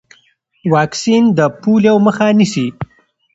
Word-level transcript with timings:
واکسین 0.73 1.23
د 1.37 1.39
پولیو 1.61 1.95
مخه 2.05 2.27
نیسي۔ 2.37 2.67